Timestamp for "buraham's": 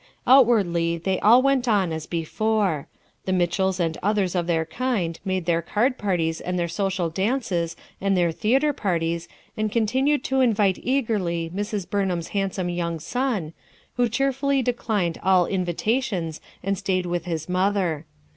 11.87-12.29